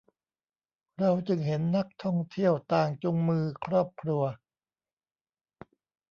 [0.99, 4.23] เราจึงเห็นนักท่องเที่ยวต่างจูงมือครอบครัว